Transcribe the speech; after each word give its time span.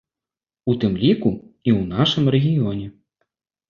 У 0.73 0.75
тым 0.85 0.95
ліку, 1.03 1.29
і 1.69 1.77
ў 1.79 1.87
нашым 1.95 2.25
рэгіёне. 2.41 2.93